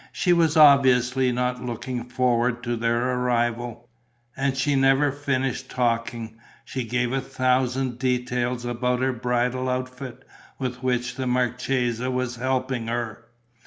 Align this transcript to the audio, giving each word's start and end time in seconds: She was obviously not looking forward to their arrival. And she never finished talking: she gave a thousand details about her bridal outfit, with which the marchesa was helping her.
She 0.11 0.33
was 0.33 0.57
obviously 0.57 1.31
not 1.31 1.63
looking 1.63 2.05
forward 2.05 2.63
to 2.63 2.75
their 2.75 3.11
arrival. 3.13 3.87
And 4.35 4.57
she 4.57 4.73
never 4.73 5.11
finished 5.11 5.69
talking: 5.69 6.39
she 6.65 6.85
gave 6.85 7.11
a 7.13 7.21
thousand 7.21 7.99
details 7.99 8.65
about 8.65 9.01
her 9.03 9.13
bridal 9.13 9.69
outfit, 9.69 10.25
with 10.57 10.81
which 10.81 11.13
the 11.17 11.27
marchesa 11.27 12.09
was 12.09 12.37
helping 12.37 12.87
her. 12.87 13.25